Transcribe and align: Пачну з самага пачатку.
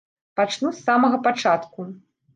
Пачну 0.39 0.71
з 0.77 0.81
самага 0.87 1.21
пачатку. 1.27 1.89